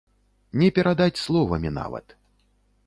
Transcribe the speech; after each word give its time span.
Не 0.61 0.69
перадаць 0.79 1.21
словамі 1.25 1.69
нават. 1.79 2.19